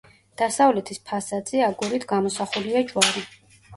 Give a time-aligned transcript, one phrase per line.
[0.41, 3.29] დასავლეთის ფასადზე აგურით გამოსახულია ჯვარი.